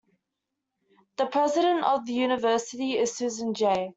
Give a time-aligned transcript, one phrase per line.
[1.17, 3.89] The president of the university is Susan J.